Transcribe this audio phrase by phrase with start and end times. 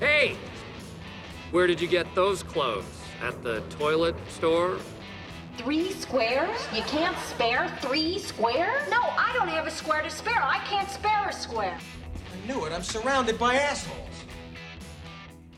[0.00, 0.36] Hey!
[1.50, 2.84] Where did you get those clothes?
[3.22, 4.78] At the toilet store?
[5.56, 6.60] Three squares?
[6.72, 8.88] You can't spare three squares?
[8.90, 10.40] No, I don't have a square to spare.
[10.40, 11.76] I can't spare a square.
[12.14, 12.72] I knew it.
[12.72, 13.98] I'm surrounded by assholes.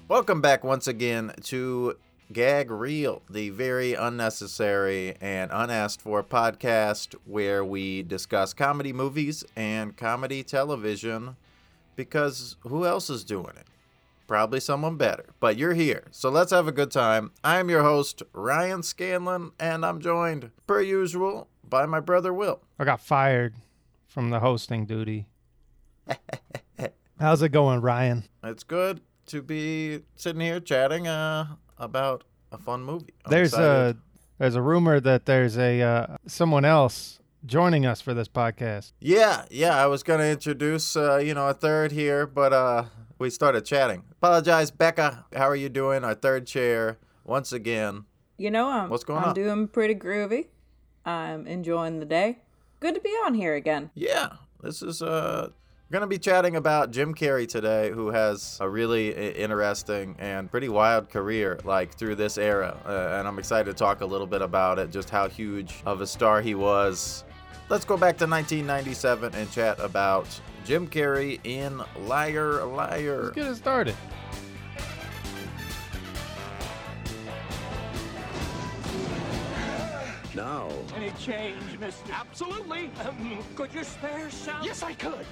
[0.09, 1.97] Welcome back once again to
[2.33, 9.97] Gag Reel, the very unnecessary and unasked for podcast where we discuss comedy movies and
[9.97, 11.37] comedy television
[12.05, 13.67] because who else is doing it?
[14.27, 17.31] Probably someone better, but you're here, so let's have a good time.
[17.45, 22.63] I'm your host, Ryan Scanlon, and I'm joined, per usual, by my brother Will.
[22.79, 23.55] I got fired
[24.07, 25.27] from the hosting duty.
[27.21, 28.25] How's it going, Ryan?
[28.45, 33.13] It's good to be sitting here chatting uh, about a fun movie.
[33.27, 33.97] I'm there's excited.
[33.97, 33.99] a
[34.39, 38.93] there's a rumor that there's a uh, someone else joining us for this podcast.
[39.01, 42.85] Yeah, yeah, I was gonna introduce uh, you know a third here, but uh,
[43.19, 44.05] we started chatting.
[44.13, 45.25] Apologize, Becca.
[45.35, 46.05] How are you doing?
[46.05, 48.05] Our third chair once again.
[48.39, 49.35] You know, I'm, What's going I'm on?
[49.35, 50.47] doing pretty groovy.
[51.05, 52.39] I'm enjoying the day.
[52.81, 53.91] Good to be on here again.
[53.95, 54.29] Yeah,
[54.63, 55.51] this is uh.
[55.91, 60.69] We're gonna be chatting about Jim Carrey today, who has a really interesting and pretty
[60.69, 64.41] wild career, like through this era, uh, and I'm excited to talk a little bit
[64.41, 67.25] about it, just how huge of a star he was.
[67.71, 70.29] Let's go back to 1997 and chat about
[70.65, 73.23] Jim Carrey in Liar Liar.
[73.25, 73.97] Let's get it started.
[80.35, 82.13] Now, Any change, mister?
[82.13, 82.91] Absolutely.
[83.05, 84.63] Um, could you spare some?
[84.63, 85.27] Yes, I could.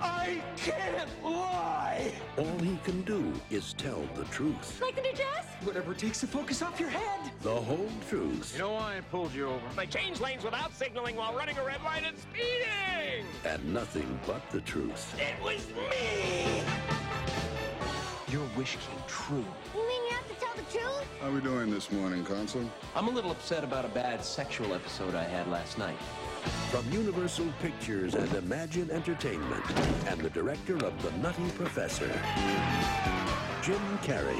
[0.00, 2.12] I can't lie.
[2.36, 5.46] all he can do is tell the truth, Like the new dress?
[5.62, 7.30] Whatever takes the focus off your head.
[7.42, 9.62] the whole truth, You know why I pulled you over?
[9.78, 13.24] I changed lanes without signaling while running a red light and speeding.
[13.44, 15.14] and nothing but the truth.
[15.20, 16.62] It was me.
[18.32, 19.44] Your wish came true.
[20.70, 21.06] Truth?
[21.20, 22.68] How are we doing this morning, Consul?
[22.94, 25.96] I'm a little upset about a bad sexual episode I had last night.
[26.70, 29.64] From Universal Pictures and Imagine Entertainment,
[30.06, 32.08] and the director of The Nutty Professor,
[33.62, 34.38] Jim Carrey.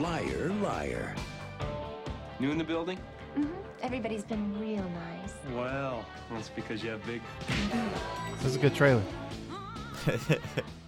[0.00, 1.14] Liar, liar.
[2.38, 2.98] New in the building?
[3.36, 3.50] Mm-hmm.
[3.82, 5.34] Everybody's been real nice.
[5.54, 7.20] Well, that's because you have big.
[8.38, 9.02] This is a good trailer.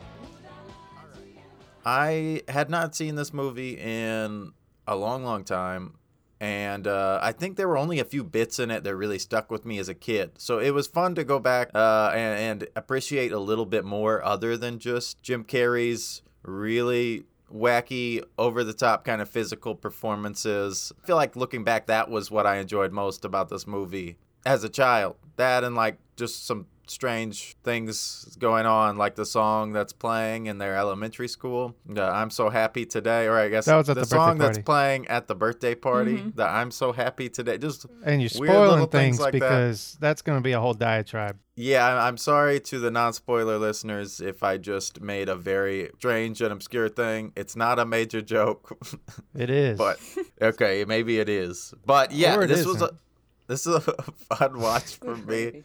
[1.85, 4.53] I had not seen this movie in
[4.87, 5.95] a long, long time.
[6.41, 9.51] And uh, I think there were only a few bits in it that really stuck
[9.51, 10.33] with me as a kid.
[10.37, 14.23] So it was fun to go back uh, and, and appreciate a little bit more
[14.23, 20.93] other than just Jim Carrey's really wacky, over the top kind of physical performances.
[21.03, 24.65] I feel like looking back, that was what I enjoyed most about this movie as
[24.65, 25.17] a child.
[25.37, 30.59] That and like just some strange things going on, like the song that's playing in
[30.59, 31.75] their elementary school.
[31.97, 34.39] Uh, I'm so happy today, or I guess That was at the, the birthday song
[34.39, 36.33] that's playing at the birthday party.
[36.37, 37.59] That I'm so happy today.
[37.59, 39.39] Just And you're weird little spoiling things like that.
[39.41, 41.39] because that's going to be a whole diatribe.
[41.57, 46.41] Yeah, I- I'm sorry to the non-spoiler listeners if I just made a very strange
[46.43, 47.33] and obscure thing.
[47.37, 48.77] It's not a major joke,
[49.37, 49.79] It is.
[49.79, 49.99] but
[50.43, 51.73] okay, maybe it is.
[51.87, 52.91] But yeah, Or it this was a
[53.47, 53.81] this is a
[54.35, 55.63] fun watch for me.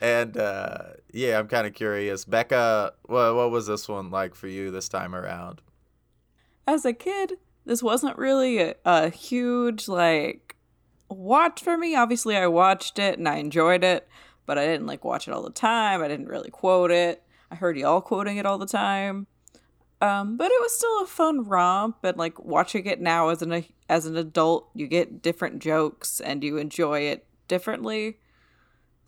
[0.00, 0.78] And uh,
[1.12, 2.24] yeah, I'm kind of curious.
[2.24, 5.60] Becca, what, what was this one like for you this time around?
[6.66, 7.34] As a kid,
[7.66, 10.56] this wasn't really a, a huge, like,
[11.08, 11.94] watch for me.
[11.94, 14.08] Obviously, I watched it and I enjoyed it,
[14.46, 16.02] but I didn't, like, watch it all the time.
[16.02, 17.22] I didn't really quote it.
[17.50, 19.26] I heard y'all quoting it all the time.
[20.00, 23.66] Um, but it was still a fun romp, and like watching it now as an
[23.88, 28.18] as an adult, you get different jokes and you enjoy it differently.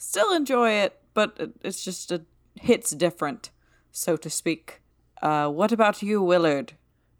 [0.05, 2.23] Still enjoy it, but it's just a
[2.57, 3.51] hits different,
[3.93, 4.83] so to speak.
[5.23, 6.73] Uh, what about you, Willard?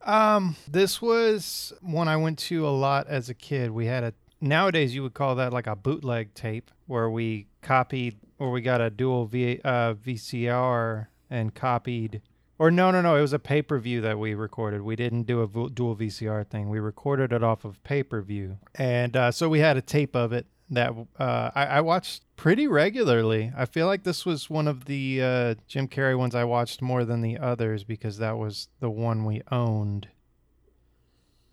[0.05, 3.71] Um, this was one I went to a lot as a kid.
[3.71, 8.17] We had a nowadays you would call that like a bootleg tape where we copied
[8.41, 12.21] or we got a dual v, uh, VCR and copied
[12.59, 15.71] or no no no it was a pay-per-view that we recorded we didn't do a
[15.71, 19.81] dual vcr thing we recorded it off of pay-per-view and uh, so we had a
[19.81, 23.53] tape of it that uh, I, I watched pretty regularly.
[23.57, 27.05] I feel like this was one of the uh, jim carrey ones i watched more
[27.05, 30.09] than the others because that was the one we owned.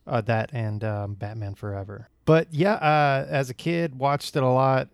[0.08, 2.10] Uh, that and um, batman forever.
[2.26, 4.90] But yeah uh, as a kid watched it a lot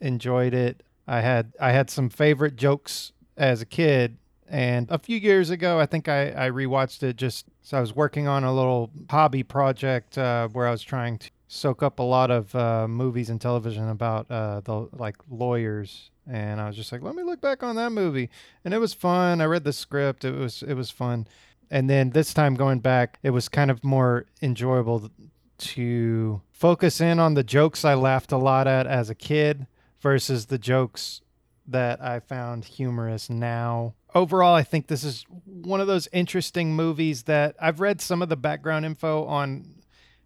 [0.00, 0.82] enjoyed it.
[1.06, 4.18] I had i had some favorite jokes as a kid
[4.52, 7.96] and a few years ago, I think I, I rewatched it just so I was
[7.96, 12.02] working on a little hobby project uh, where I was trying to soak up a
[12.02, 16.90] lot of uh, movies and television about uh, the like lawyers, and I was just
[16.90, 18.30] like, let me look back on that movie,
[18.64, 19.40] and it was fun.
[19.40, 21.26] I read the script; it was it was fun,
[21.70, 25.10] and then this time going back, it was kind of more enjoyable
[25.58, 29.66] to focus in on the jokes I laughed a lot at as a kid
[30.00, 31.20] versus the jokes
[31.66, 33.94] that I found humorous now.
[34.14, 38.28] Overall, I think this is one of those interesting movies that I've read some of
[38.28, 39.71] the background info on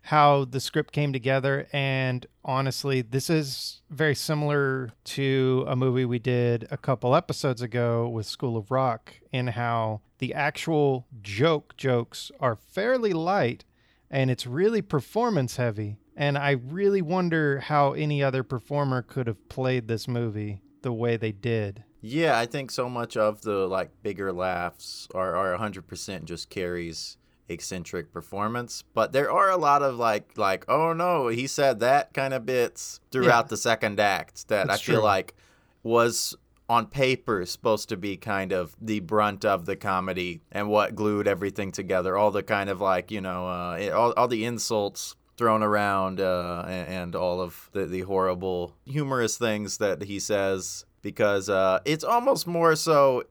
[0.06, 1.66] how the script came together.
[1.72, 8.08] And honestly, this is very similar to a movie we did a couple episodes ago
[8.08, 13.64] with School of Rock, in how the actual joke jokes are fairly light
[14.08, 15.98] and it's really performance heavy.
[16.16, 21.16] And I really wonder how any other performer could have played this movie the way
[21.16, 21.82] they did.
[22.00, 27.16] Yeah, I think so much of the like bigger laughs are, are 100% just Carrey's
[27.48, 32.12] eccentric performance, but there are a lot of like like oh no, he said that
[32.14, 33.48] kind of bits throughout Yeah.
[33.48, 35.04] the second act that That's I feel true.
[35.04, 35.34] like
[35.82, 36.34] was
[36.68, 41.28] on paper supposed to be kind of the brunt of the comedy and what glued
[41.28, 42.16] everything together.
[42.16, 46.64] All the kind of like you know uh, all all the insults thrown around uh,
[46.66, 52.02] and, and all of the, the horrible humorous things that he says because uh, it's
[52.02, 53.22] almost more so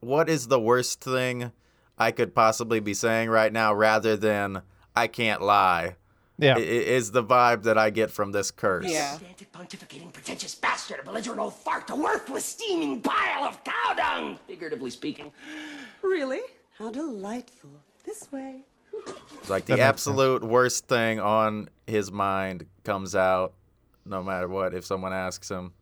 [0.00, 1.52] what is the worst thing
[1.98, 4.62] I could possibly be saying right now rather than
[4.96, 5.96] I can't lie.
[6.38, 6.54] Yeah.
[6.56, 8.86] i- i- Is the vibe that I get from this curse.
[8.88, 9.16] Yeah.
[9.18, 14.38] Pedantic, pontificating, pretentious bastard, a belligerent old fart, a worthless, steaming pile of cow dung,
[14.48, 15.30] figuratively speaking.
[16.02, 16.40] Really?
[16.78, 17.70] How delightful.
[18.04, 18.62] This way.
[19.38, 23.52] It's like the makes absolute worst thing on his mind comes out
[24.04, 25.72] no matter what if someone asks him.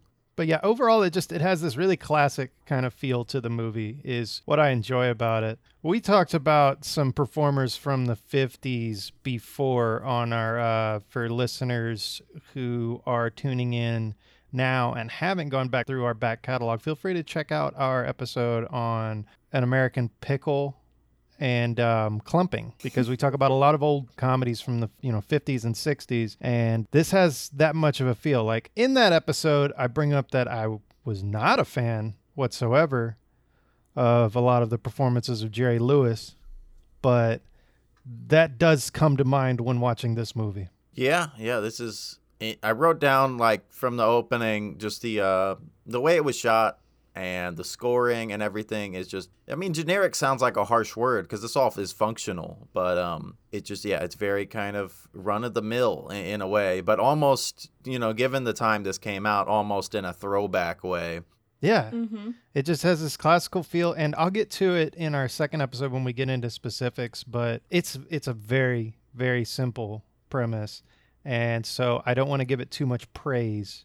[0.41, 3.51] But yeah, overall it just it has this really classic kind of feel to the
[3.51, 5.59] movie is what I enjoy about it.
[5.83, 12.23] We talked about some performers from the 50s before on our uh for listeners
[12.55, 14.15] who are tuning in
[14.51, 16.81] now and haven't gone back through our back catalog.
[16.81, 20.80] Feel free to check out our episode on an American pickle
[21.41, 25.11] and um, clumping because we talk about a lot of old comedies from the you
[25.11, 28.45] know 50s and 60s and this has that much of a feel.
[28.45, 30.69] Like in that episode i bring up that i
[31.05, 33.17] was not a fan whatsoever
[33.97, 36.37] of a lot of the performances of jerry lewis
[37.03, 37.43] but
[38.27, 40.69] that does come to mind when watching this movie.
[40.95, 42.19] Yeah, yeah, this is
[42.63, 45.55] I wrote down like from the opening just the uh
[45.87, 46.79] the way it was shot
[47.20, 51.28] and the scoring and everything is just I mean generic sounds like a harsh word
[51.28, 55.44] cuz this all is functional, but um it just yeah, it's very kind of run
[55.44, 58.96] of the mill in, in a way, but almost, you know, given the time this
[58.96, 61.20] came out, almost in a throwback way.
[61.61, 62.31] yeah Mm-hmm.
[62.55, 65.93] It just has this classical feel, and I'll get to it in our second episode
[65.93, 67.22] when we get into specifics.
[67.22, 70.82] But it's it's a very very simple premise,
[71.22, 73.84] and so I don't want to give it too much praise.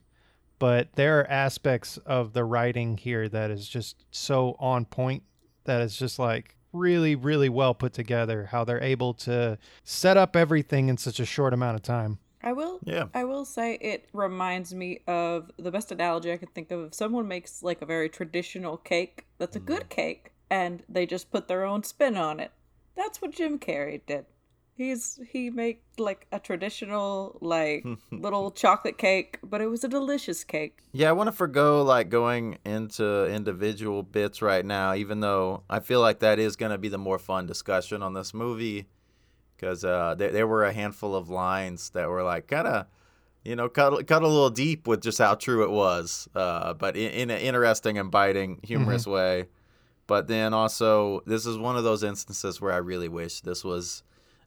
[0.60, 5.24] But there are aspects of the writing here that is just so on point
[5.66, 8.46] that it's just like really really well put together.
[8.52, 12.20] How they're able to set up everything in such a short amount of time.
[12.46, 12.80] I will.
[12.84, 13.06] Yeah.
[13.14, 16.86] I will say it reminds me of the best analogy I could think of.
[16.86, 19.90] If someone makes like a very traditional cake, that's a good mm.
[19.90, 22.52] cake, and they just put their own spin on it.
[22.96, 24.26] That's what Jim Carrey did.
[24.78, 30.44] He's he made like a traditional like little chocolate cake, but it was a delicious
[30.44, 30.80] cake.
[30.92, 35.80] Yeah, I want to forgo like going into individual bits right now, even though I
[35.80, 38.88] feel like that is going to be the more fun discussion on this movie,
[39.56, 42.88] because uh, there, there were a handful of lines that were like kind of,
[43.46, 46.98] you know, cut cut a little deep with just how true it was, uh, but
[46.98, 49.48] in, in an interesting and biting, humorous way.
[50.08, 54.04] But then also, this is one of those instances where I really wish this was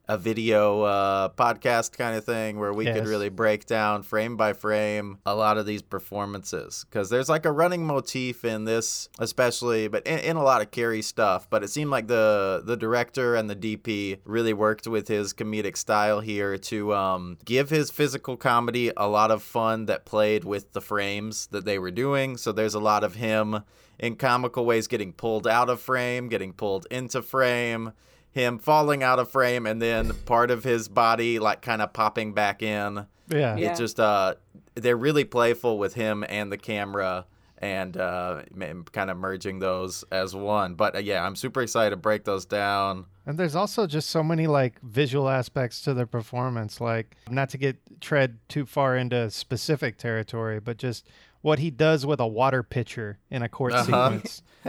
[0.09, 4.53] a video uh, podcast kind of thing where we could really break down frame by
[4.53, 6.83] frame a lot of these performances.
[6.89, 10.71] Because there's like a running motif in this especially but in, in a lot of
[10.71, 15.07] Carrey stuff but it seemed like the the director and the DP really worked with
[15.07, 20.05] his comedic style here to um, give his physical comedy a lot of fun that
[20.05, 22.35] played with the frames that they were doing.
[22.35, 23.63] So there's a lot of him
[23.99, 27.91] in comical ways getting pulled out of frame getting pulled into frame
[28.31, 32.33] him falling out of frame and then part of his body like kind of popping
[32.33, 33.05] back in.
[33.27, 33.55] Yeah.
[33.55, 33.71] Yeah.
[33.71, 34.35] It just uh
[34.75, 37.25] they're really playful with him and the camera
[37.57, 38.43] and uh
[38.91, 40.75] kind of merging those as one.
[40.75, 43.05] But uh, yeah, I'm super excited to break those down.
[43.25, 46.81] And there's also just so many like visual aspects to the performance.
[46.81, 51.07] Like, not to get tread too far into specific territory, but just
[51.41, 53.83] what he does with a water pitcher in a court Uh-huh.
[54.19, 54.43] sequence,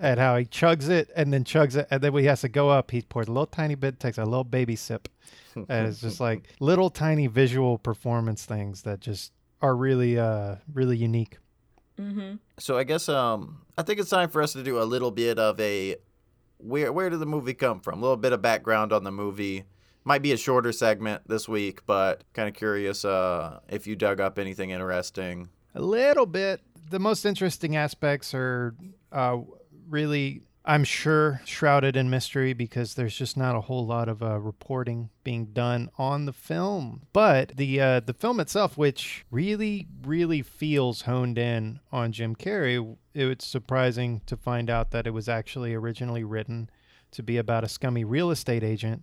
[0.00, 2.48] and how he chugs it and then chugs it, and then when he has to
[2.48, 5.08] go up, he pours a little tiny bit, takes a little baby sip,
[5.54, 9.32] and it's just like little tiny visual performance things that just
[9.62, 11.38] are really, uh, really unique.
[11.98, 12.36] Mm-hmm.
[12.58, 15.38] So I guess um I think it's time for us to do a little bit
[15.38, 15.96] of a
[16.58, 17.98] where where did the movie come from?
[17.98, 19.64] A little bit of background on the movie.
[20.04, 24.20] Might be a shorter segment this week, but kind of curious uh if you dug
[24.20, 25.48] up anything interesting.
[25.76, 26.62] A little bit.
[26.88, 28.74] The most interesting aspects are
[29.12, 29.40] uh,
[29.86, 34.38] really, I'm sure, shrouded in mystery because there's just not a whole lot of uh,
[34.38, 37.02] reporting being done on the film.
[37.12, 42.96] But the uh, the film itself, which really, really feels honed in on Jim Carrey,
[43.12, 46.70] it's surprising to find out that it was actually originally written
[47.10, 49.02] to be about a scummy real estate agent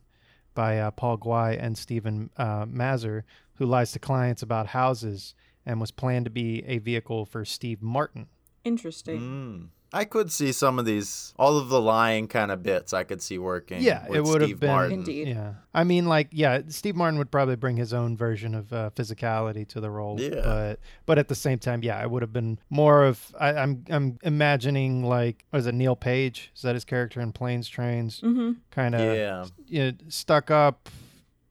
[0.56, 3.26] by uh, Paul Guay and Stephen uh, Mazur,
[3.58, 7.82] who lies to clients about houses and was planned to be a vehicle for Steve
[7.82, 8.28] Martin.
[8.64, 9.20] Interesting.
[9.20, 9.68] Mm.
[9.96, 12.94] I could see some of these, all of the lying kind of bits.
[12.94, 13.84] I could see working.
[13.84, 14.70] Yeah, with it would Steve have been.
[14.72, 14.94] Martin.
[14.94, 15.28] Indeed.
[15.28, 18.90] Yeah, I mean, like, yeah, Steve Martin would probably bring his own version of uh,
[18.96, 20.20] physicality to the role.
[20.20, 20.42] Yeah.
[20.44, 23.36] but but at the same time, yeah, it would have been more of.
[23.40, 26.52] I, I'm I'm imagining like was it Neal Page?
[26.56, 28.20] Is that his character in Planes, Trains?
[28.22, 28.54] Mm-hmm.
[28.72, 29.46] Kind of Yeah.
[29.68, 30.90] you know, stuck up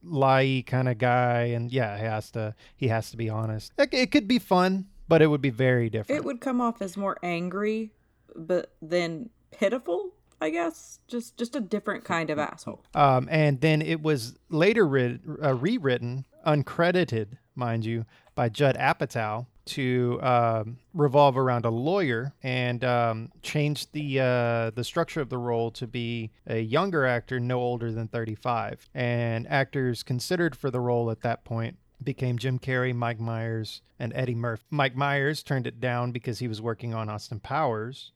[0.04, 3.88] lie kind of guy and yeah he has to he has to be honest it,
[3.92, 6.96] it could be fun but it would be very different It would come off as
[6.96, 7.92] more angry,
[8.34, 10.10] but then pitiful.
[10.40, 12.82] I guess just just a different kind of asshole.
[12.94, 19.46] um, and then it was later writ- uh, rewritten uncredited mind you by judd apatow
[19.64, 25.38] to um, revolve around a lawyer and um, change the uh, the structure of the
[25.38, 30.80] role to be a younger actor no older than 35 and actors considered for the
[30.80, 34.64] role at that point became Jim Carrey, Mike Myers, and Eddie Murphy.
[34.70, 38.12] Mike Myers turned it down because he was working on Austin Powers,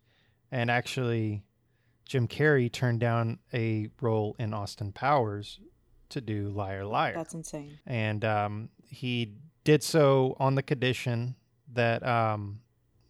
[0.50, 1.44] and actually,
[2.04, 5.60] Jim Carrey turned down a role in Austin Powers
[6.08, 7.14] to do Liar Liar.
[7.14, 7.78] That's insane.
[7.86, 9.34] and um, he
[9.66, 11.34] did so on the condition
[11.74, 12.60] that um,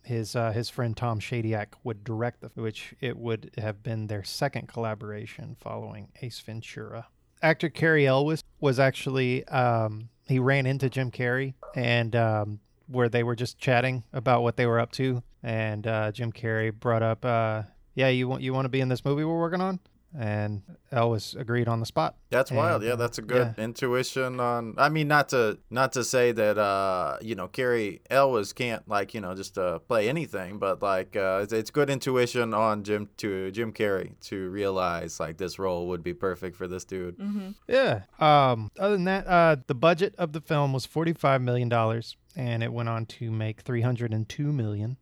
[0.03, 4.25] his uh, his friend Tom Shadyac would direct the, which it would have been their
[4.25, 7.09] second collaboration following Ace Ventura.
[7.43, 13.23] Actor Cary Elwes was actually um, he ran into Jim Carrey and um, where they
[13.23, 17.23] were just chatting about what they were up to, and uh, Jim Carrey brought up,
[17.23, 19.79] uh, "Yeah, you want you want to be in this movie we're working on,"
[20.18, 22.16] and Elwes agreed on the spot.
[22.30, 22.82] That's wild.
[22.82, 23.64] Yeah, uh, that's a good yeah.
[23.64, 24.75] intuition on.
[24.78, 29.14] I mean, not to not to say that uh, you know Cary Elwes can't like
[29.14, 33.08] you know just uh, play anything, but like uh, it's, it's good intuition on Jim
[33.18, 37.18] to Jim Carrey to realize like this role would be perfect for this dude.
[37.18, 37.50] Mm-hmm.
[37.68, 38.02] Yeah.
[38.18, 42.62] Um, other than that, uh, the budget of the film was forty-five million dollars, and
[42.62, 44.96] it went on to make three hundred and two million.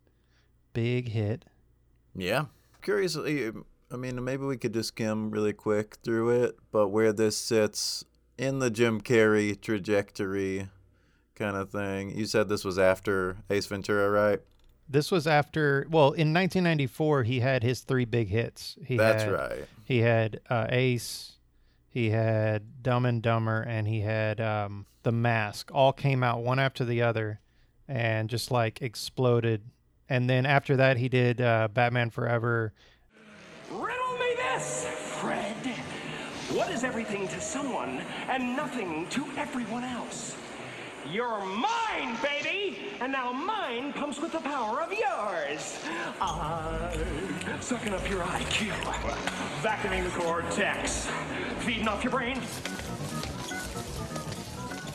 [0.73, 1.45] Big hit.
[2.17, 2.47] Yeah.
[2.83, 3.53] Curiously,
[3.95, 8.05] I mean, maybe we could just skim really quick through it, but where this sits
[8.37, 10.69] in the Jim Carrey trajectory
[11.37, 12.11] kind of thing.
[12.19, 14.41] You said this was after Ace Ventura, right?
[14.89, 15.87] This was after.
[15.89, 18.77] Well, in nineteen ninety-four, he had his three big hits.
[18.85, 19.65] He That's had, right.
[19.85, 21.37] He had uh, Ace.
[21.89, 25.71] He had Dumb and Dumber, and he had um, The Mask.
[25.73, 27.41] All came out one after the other,
[27.87, 29.63] and just like exploded.
[30.09, 32.75] And then after that, he did uh, Batman Forever.
[34.55, 34.87] This,
[35.21, 35.57] Fred.
[36.53, 40.37] What is everything to someone and nothing to everyone else?
[41.11, 42.79] You're mine, baby!
[43.01, 45.77] And now mine comes with the power of yours.
[46.21, 48.71] I'm sucking up your IQ,
[49.61, 51.09] vacuuming the cortex,
[51.61, 52.41] feeding off your brain.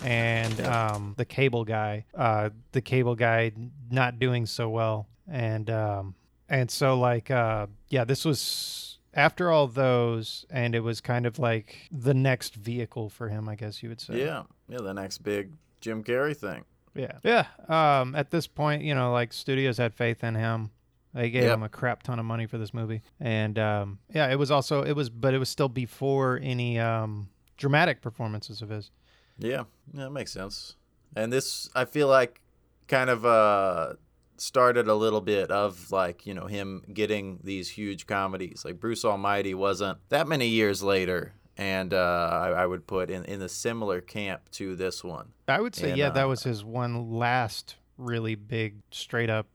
[0.05, 3.51] and um, the cable guy, uh, the cable guy
[3.91, 6.15] not doing so well, and um,
[6.47, 11.39] and so like uh, yeah, this was after all those, and it was kind of
[11.39, 14.19] like the next vehicle for him, I guess you would say.
[14.19, 14.43] Yeah.
[14.67, 15.51] Yeah, the next big
[15.81, 16.63] Jim Carrey thing.
[16.95, 17.45] yeah, yeah.
[17.67, 20.71] Um, at this point, you know, like studios had faith in him.
[21.13, 21.53] They gave Yep.
[21.55, 24.83] him a crap ton of money for this movie, and um, yeah, it was also
[24.83, 28.91] it was, but it was still before any um, dramatic performances of his.
[29.39, 29.63] Yeah,
[29.93, 30.75] yeah, that makes sense.
[31.15, 32.41] And this, I feel like,
[32.87, 33.93] kind of uh,
[34.41, 38.63] started a little bit of like you know him getting these huge comedies.
[38.65, 43.25] Like Bruce Almighty wasn't that many years later, and uh, I, I would put in
[43.25, 45.33] in a similar camp to this one.
[45.47, 49.47] I would say, And, yeah, uh, that was his one last really big, straight up.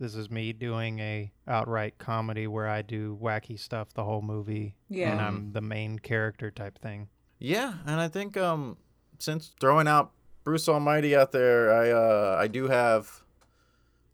[0.00, 4.74] This is me doing a outright comedy where I do wacky stuff the whole movie.
[4.88, 5.12] Yeah.
[5.12, 7.08] And I'm the main character type thing.
[7.38, 8.76] Yeah, and I think um
[9.18, 10.10] since throwing out
[10.42, 13.21] Bruce Almighty out there, I uh I do have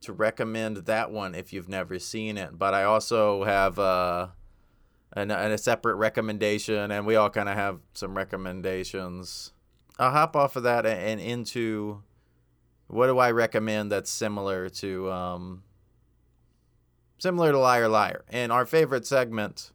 [0.01, 4.29] to recommend that one if you've never seen it, but I also have uh
[5.15, 9.53] an, a separate recommendation and we all kind of have some recommendations.
[9.99, 12.03] I'll hop off of that and, and into
[12.87, 15.63] what do I recommend that's similar to um
[17.19, 18.25] similar to Liar Liar.
[18.29, 19.73] And our favorite segment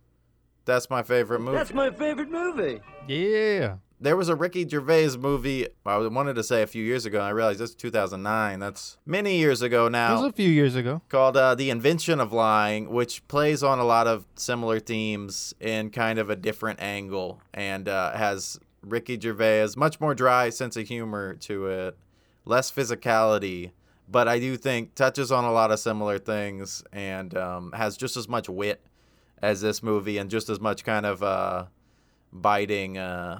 [0.65, 1.57] that's my favorite movie.
[1.57, 2.79] That's my favorite movie.
[3.07, 3.75] Yeah.
[4.03, 7.27] There was a Ricky Gervais movie I wanted to say a few years ago, and
[7.27, 8.59] I realized it's 2009.
[8.59, 10.11] That's many years ago now.
[10.11, 11.01] It was a few years ago.
[11.07, 15.89] Called uh, The Invention of Lying, which plays on a lot of similar themes in
[15.89, 20.85] kind of a different angle and uh, has Ricky Gervais, much more dry sense of
[20.85, 21.97] humor to it,
[22.43, 23.71] less physicality,
[24.09, 28.17] but I do think touches on a lot of similar things and um, has just
[28.17, 28.85] as much wit
[29.41, 31.67] as this movie and just as much kind of uh,
[32.33, 33.39] biting uh,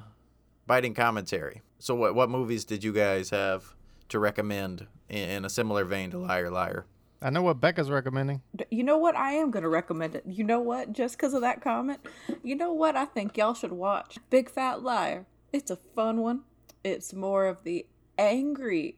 [0.67, 1.61] biting commentary.
[1.79, 3.75] So what what movies did you guys have
[4.09, 6.85] to recommend in, in a similar vein to Liar Liar?
[7.21, 8.41] I know what Becca's recommending.
[8.69, 9.15] You know what?
[9.15, 10.25] I am going to recommend it.
[10.27, 10.91] You know what?
[10.91, 12.01] Just because of that comment.
[12.43, 12.97] You know what?
[12.97, 15.25] I think y'all should watch Big Fat Liar.
[15.53, 16.41] It's a fun one.
[16.83, 17.85] It's more of the
[18.17, 18.97] angry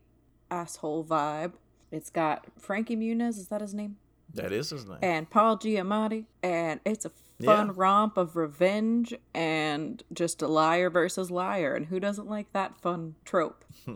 [0.50, 1.53] asshole vibe.
[1.91, 3.98] It's got Frankie Muniz, is that his name?
[4.34, 4.98] That is his name.
[5.03, 6.25] And Paul Giamatti.
[6.41, 7.12] And it's a
[7.44, 7.74] fun Yeah.
[7.75, 11.74] romp of revenge and just a liar versus liar.
[11.75, 13.65] And who doesn't like that fun trope?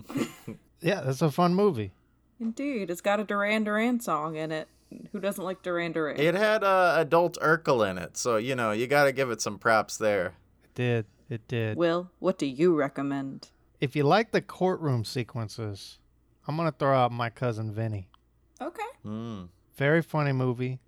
[0.82, 1.92] Yeah, that's a fun movie.
[2.40, 2.90] Indeed.
[2.90, 4.70] It's got a Duran Duran song in it.
[5.12, 6.18] Who doesn't like Duran Duran?
[6.20, 9.42] It had uh, adult Urkel in it, so you know you got to give it
[9.42, 10.36] some props there.
[10.64, 11.06] It did.
[11.30, 11.76] It did.
[11.78, 13.50] Will, what do you recommend?
[13.82, 16.00] if you like the courtroom sequences,
[16.48, 18.08] I'm gonna throw out my cousin Vinny.
[18.62, 18.82] Okay.
[19.06, 19.50] Mm.
[19.76, 20.80] Very funny movie.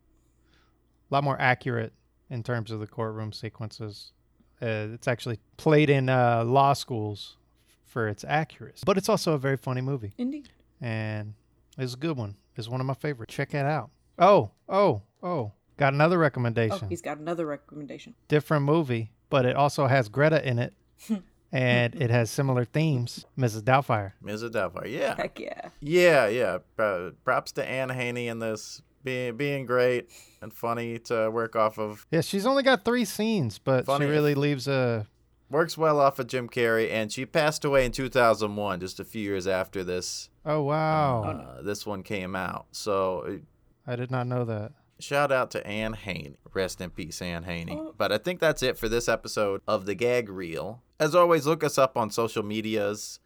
[1.10, 1.91] A lot more accurate
[2.31, 4.13] in terms of the courtroom sequences.
[4.61, 7.38] Uh, it's actually played in uh, law schools
[7.85, 10.50] for its accuracy, but it's also a very funny movie, Indeed.
[10.79, 11.33] and
[11.77, 12.35] it's a good one.
[12.55, 13.33] It's one of my favorites.
[13.33, 13.89] Check it out.
[14.17, 15.51] Oh, oh, oh!
[15.77, 16.71] Got another recommendation.
[16.71, 16.89] Oh, recommendation.
[16.89, 18.13] he's got another recommendation.
[18.27, 20.73] Different movie, but it also has Greta in it,
[21.51, 23.25] and it has similar themes.
[23.38, 23.61] Mrs.
[23.63, 24.11] Doubtfire.
[24.23, 24.51] Mrs.
[24.51, 25.69] Doubtfire, yeah, Heck yeah.
[25.81, 26.57] yeah, yeah.
[26.77, 30.10] Uh, props to Anne Haney in this, being being great
[30.41, 32.05] and funny to work off of.
[32.12, 34.05] Yeah, she's only got three scenes, but Funny.
[34.05, 35.07] she really leaves a.
[35.50, 39.22] Works well off of Jim Carrey, and she passed away in 2001, just a few
[39.22, 40.29] years after this.
[40.46, 41.24] Oh wow!
[41.24, 43.40] Uh, this one came out, so
[43.85, 44.72] I did not know that.
[45.00, 46.37] Shout out to Anne Haney.
[46.53, 47.81] Rest in peace, Anne Haney.
[47.98, 50.83] But I think that's it for this episode of the Gag Reel.
[51.00, 53.20] As always, look us up on social medias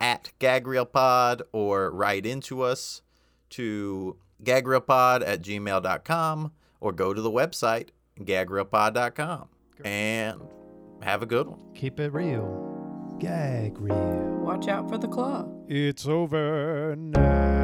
[0.00, 3.02] at GagReelPod or write into us
[3.50, 7.88] to gagreelpod at gmail.com or go to the website
[8.20, 9.48] gagreelpod.com.
[9.84, 10.40] And
[11.02, 11.60] have a good one.
[11.74, 13.16] Keep it real.
[13.20, 14.40] Gag real.
[14.42, 15.46] Watch out for the claw.
[15.68, 17.57] It's over now.